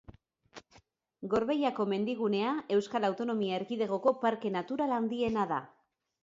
[1.33, 5.63] Gorbeiako mendigunea Euskal Autonomia Erkidegoko parke natural handiena da.